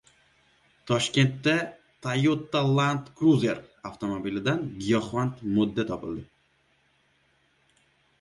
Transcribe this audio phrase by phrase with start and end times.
[0.91, 1.53] Toshkentda
[2.05, 6.25] "Toyota Land Cruiser" avtomobilidan giyohvand modda topildi